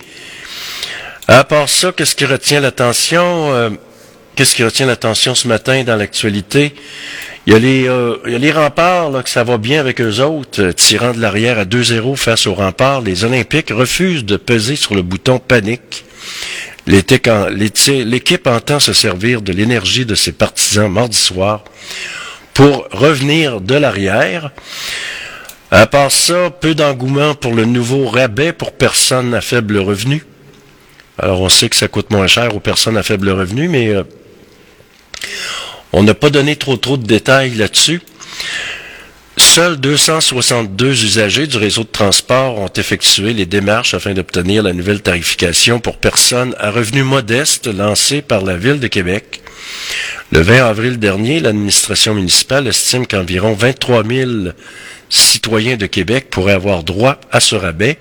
[1.27, 3.71] À part ça, qu'est-ce qui retient l'attention?
[4.35, 6.73] Qu'est-ce qui retient l'attention ce matin dans l'actualité?
[7.45, 9.79] Il y a les, euh, il y a les remparts, là, que ça va bien
[9.79, 13.01] avec eux autres, euh, tirant de l'arrière à 2-0 face aux remparts.
[13.01, 16.05] Les Olympiques refusent de peser sur le bouton panique.
[16.87, 21.63] L'équipe entend se servir de l'énergie de ses partisans mardi soir
[22.53, 24.51] pour revenir de l'arrière.
[25.71, 30.23] À part ça, peu d'engouement pour le nouveau rabais pour personnes à faible revenu.
[31.17, 34.03] Alors on sait que ça coûte moins cher aux personnes à faible revenu, mais euh,
[35.93, 38.01] on n'a pas donné trop trop de détails là-dessus.
[39.37, 45.01] Seuls 262 usagers du réseau de transport ont effectué les démarches afin d'obtenir la nouvelle
[45.01, 49.41] tarification pour personnes à revenus modestes lancée par la Ville de Québec.
[50.31, 54.31] Le 20 avril dernier, l'administration municipale estime qu'environ 23 000
[55.09, 57.97] citoyens de Québec pourraient avoir droit à ce rabais.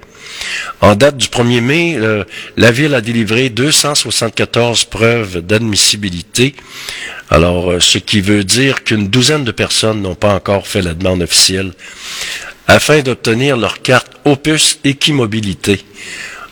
[0.81, 2.25] En date du 1er mai, euh,
[2.57, 6.55] la Ville a délivré 274 preuves d'admissibilité.
[7.29, 10.95] Alors, euh, ce qui veut dire qu'une douzaine de personnes n'ont pas encore fait la
[10.95, 11.73] demande officielle
[12.67, 15.85] afin d'obtenir leur carte Opus Équimobilité.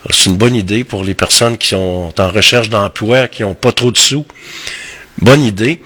[0.05, 3.55] Alors, C'est une bonne idée pour les personnes qui sont en recherche d'emploi, qui n'ont
[3.55, 4.27] pas trop de sous.
[5.21, 5.83] Bonne idée.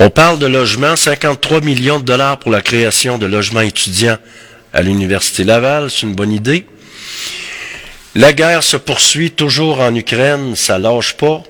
[0.00, 4.18] On parle de logement, 53 millions de dollars pour la création de logements étudiants
[4.72, 6.66] à l'Université Laval, c'est une bonne idée.
[8.16, 11.42] La guerre se poursuit toujours en Ukraine, ça lâche pas.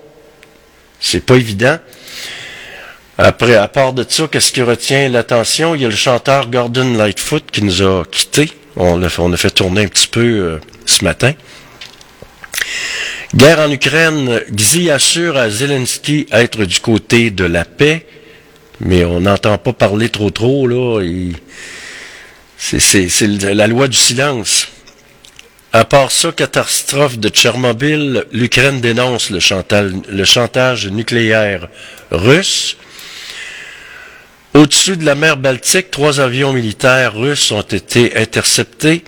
[0.98, 1.78] C'est pas évident.
[3.18, 5.76] Après, à part de ça, qu'est-ce qui retient l'attention?
[5.76, 8.50] Il y a le chanteur Gordon Lightfoot qui nous a quittés.
[8.74, 11.34] On a fait tourner un petit peu euh, ce matin.
[13.32, 18.06] Guerre en Ukraine, Xi assure à Zelensky être du côté de la paix,
[18.80, 21.00] mais on n'entend pas parler trop trop, là.
[22.58, 23.06] C'est,
[23.54, 24.66] la loi du silence.
[25.78, 31.68] À part ça, catastrophe de Tchernobyl, l'Ukraine dénonce le, chantage nucléaire
[32.10, 32.78] russe.
[34.54, 39.04] Au-dessus de la mer Baltique, trois avions militaires russes ont été interceptés.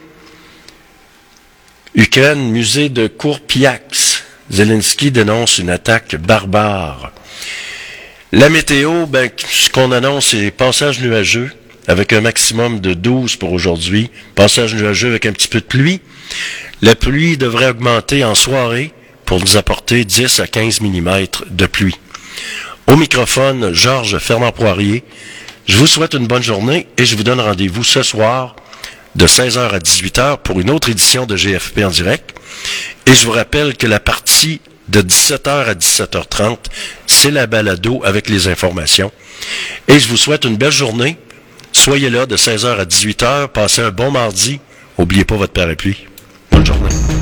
[1.95, 4.24] Ukraine, musée de Kourpiaks.
[4.51, 7.12] Zelensky dénonce une attaque barbare.
[8.32, 11.51] La météo, ben, ce qu'on annonce, c'est passage nuageux,
[11.86, 14.11] avec un maximum de 12 pour aujourd'hui.
[14.35, 16.03] Passage nuageux avec un petit peu de pluie.
[16.83, 18.93] La pluie devrait augmenter en soirée
[19.25, 21.99] pour nous apporter 10 à 15 mm de pluie.
[22.87, 25.05] Au microphone, Georges Fernand Poirier.
[25.67, 28.57] Je vous souhaite une bonne journée et je vous donne rendez-vous ce soir
[29.17, 32.35] de 16h à 18h pour une autre édition de GFP en direct.
[33.07, 36.57] Et je vous rappelle que la partie de 17h à 17h30,
[37.07, 39.13] c'est la balado avec les informations.
[39.87, 41.19] Et je vous souhaite une belle journée.
[41.73, 43.49] Soyez là de 16h à 18h.
[43.49, 44.61] Passez un bon mardi.
[44.99, 46.07] N'oubliez pas votre parapluie.
[46.69, 47.18] Bonne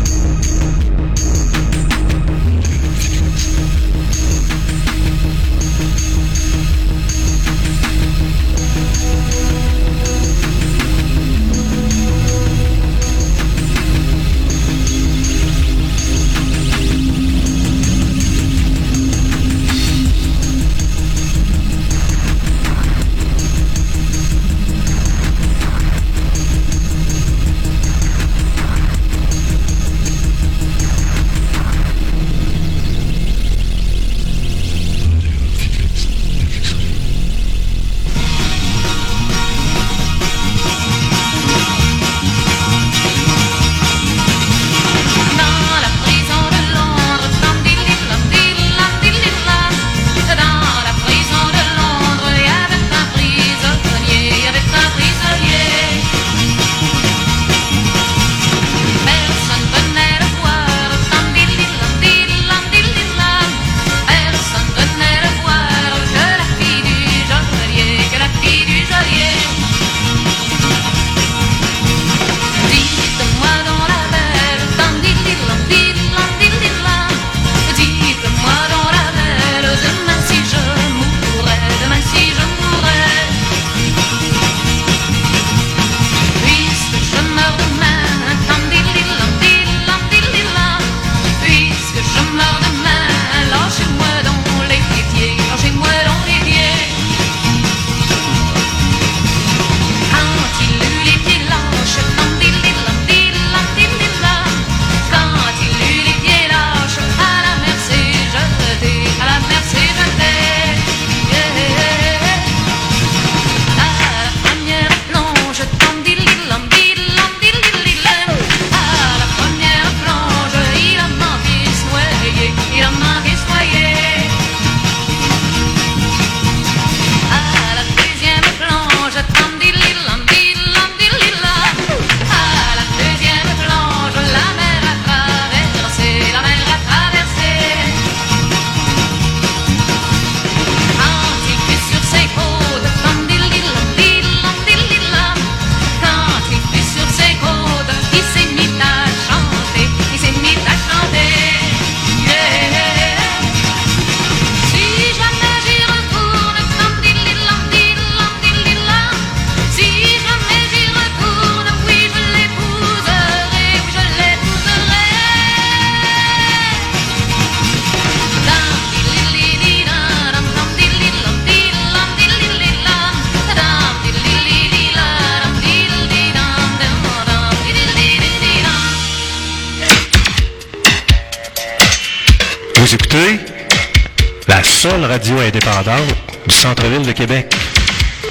[186.66, 187.55] centre-ville de Québec.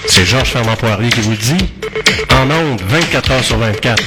[0.08, 1.70] C'est Georges Fernand Poirier qui vous le dit.
[2.32, 4.04] En ondes, 24 heures sur 24.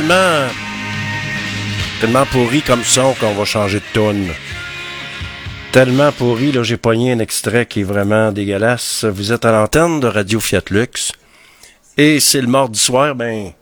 [0.00, 0.48] tellement.
[2.00, 4.28] tellement pourri comme son qu'on va changer de tune.
[5.72, 9.04] Tellement pourri, là, j'ai pogné un extrait qui est vraiment dégueulasse.
[9.04, 11.12] Vous êtes à l'antenne de Radio Fiat Lux.
[11.96, 13.52] Et c'est le mardi soir, ben.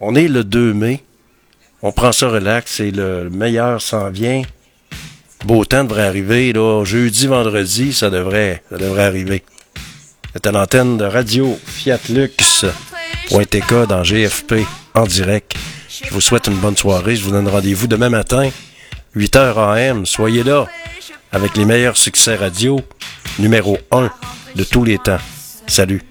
[0.00, 1.02] On est le 2 mai.
[1.82, 4.42] On prend ça relax et le meilleur s'en vient.
[5.44, 6.84] Beau temps devrait arriver, là.
[6.84, 9.42] Jeudi, vendredi, ça devrait, ça devrait arriver.
[10.32, 12.64] C'est à l'antenne de Radio Fiat Lux.
[13.88, 15.54] dans GFP en direct.
[16.04, 17.16] Je vous souhaite une bonne soirée.
[17.16, 18.50] Je vous donne rendez-vous demain matin,
[19.16, 20.06] 8h AM.
[20.06, 20.66] Soyez là
[21.30, 22.80] avec les meilleurs succès radio,
[23.38, 24.10] numéro 1
[24.54, 25.18] de tous les temps.
[25.66, 26.02] Salut.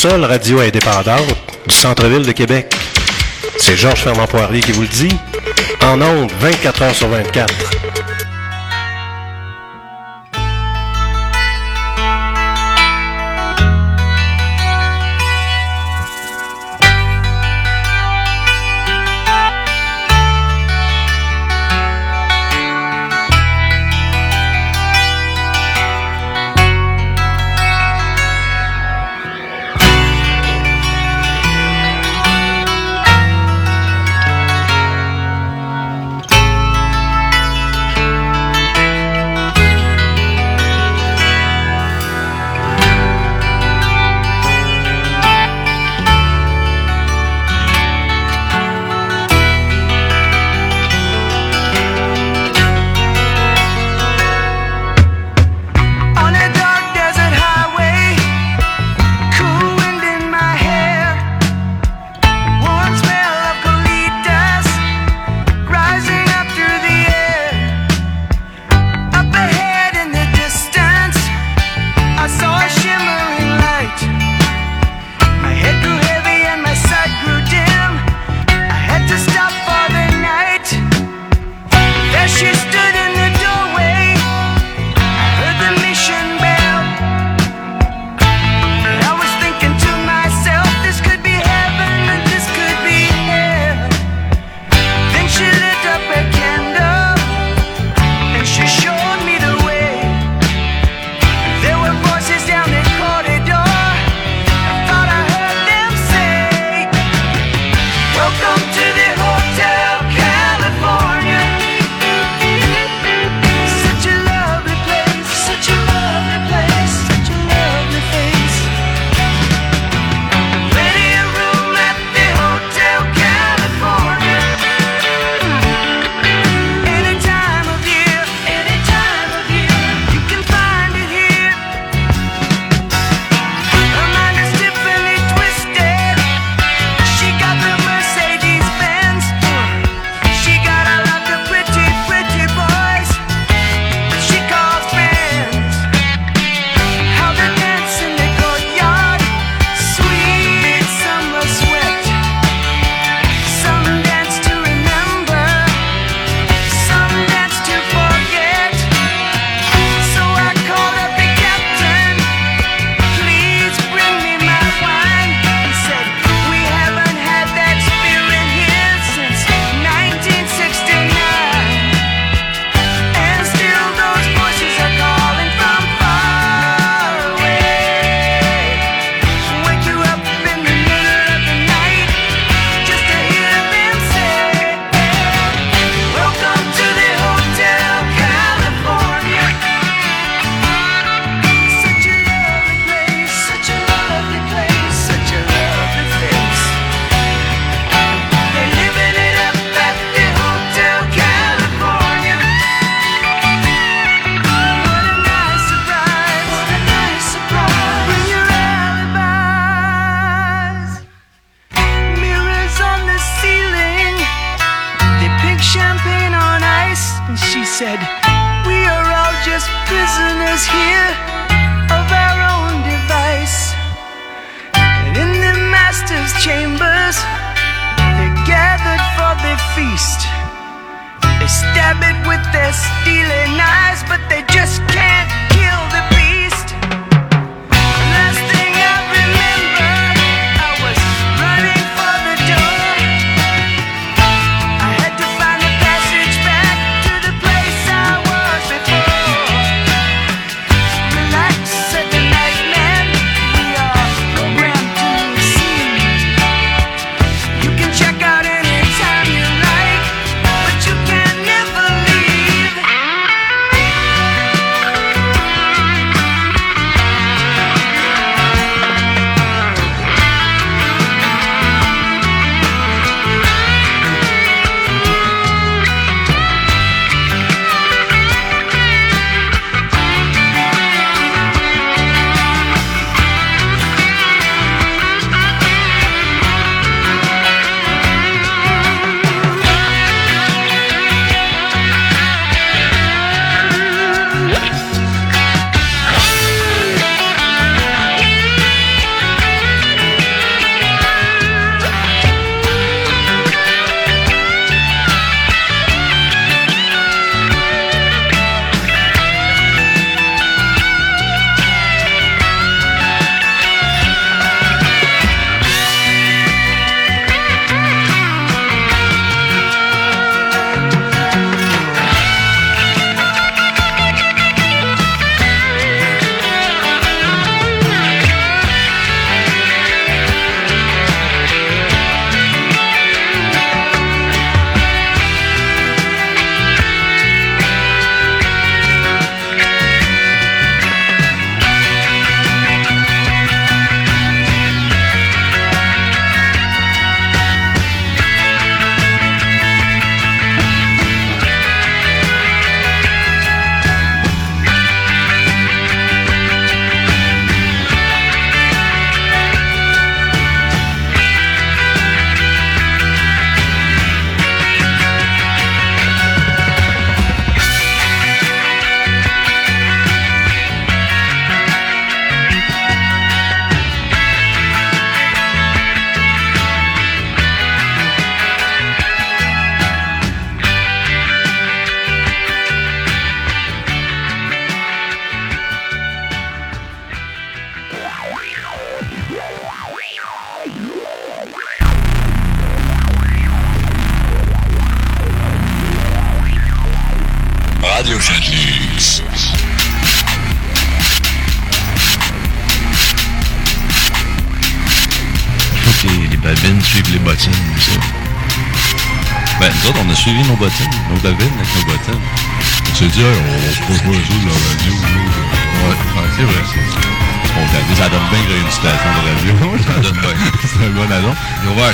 [0.00, 1.36] seule radio indépendante
[1.66, 2.74] du centre-ville de Québec.
[3.58, 5.14] C'est Georges Fernand Poirier qui vous le dit.
[5.82, 7.79] En ondes, 24 heures sur 24.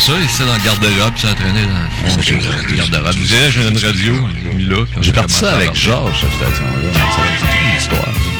[0.06, 3.16] ça, il était dans le garde-robe, ça traînait dans, dans le garde-robe.
[3.16, 4.14] Vous j'ai une radio,
[4.68, 4.84] là.
[5.00, 6.92] J'ai parti ça avec ah, Georges, cette station-là.
[7.40, 8.35] C'est une histoire.